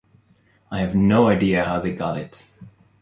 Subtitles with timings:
[0.71, 2.47] I have no idea how they got it.